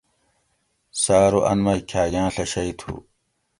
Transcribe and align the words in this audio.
سہ 1.01 1.15
ارو 1.25 1.39
ان 1.49 1.59
مئی 1.65 1.81
کھاگاۤں 1.89 2.29
ڷہ 2.33 2.43
شئی 2.51 2.71
تھو 2.79 2.93